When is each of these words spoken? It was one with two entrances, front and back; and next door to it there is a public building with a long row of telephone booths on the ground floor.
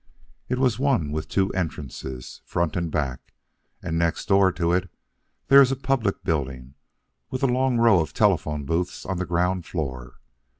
It 0.49 0.57
was 0.57 0.79
one 0.79 1.11
with 1.11 1.27
two 1.27 1.51
entrances, 1.51 2.41
front 2.43 2.75
and 2.75 2.89
back; 2.89 3.35
and 3.83 3.99
next 3.99 4.27
door 4.29 4.51
to 4.51 4.71
it 4.73 4.89
there 5.47 5.61
is 5.61 5.71
a 5.71 5.75
public 5.75 6.23
building 6.23 6.73
with 7.29 7.43
a 7.43 7.47
long 7.47 7.77
row 7.77 7.99
of 7.99 8.11
telephone 8.11 8.63
booths 8.65 9.05
on 9.05 9.19
the 9.19 9.27
ground 9.27 9.67
floor. 9.67 10.15